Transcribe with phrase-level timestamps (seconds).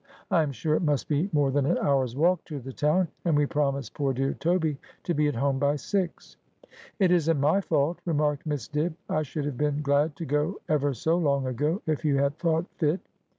[0.31, 3.37] I am sure it must be more than an hour's walk to the town, and
[3.37, 6.37] we promised poor dear Toby to be home by six.''
[6.99, 10.95] It isn't my fault,' remarked Miss Dibb;' I should have been glad to go ever
[10.95, 13.01] so long ago, if you had thought fit.'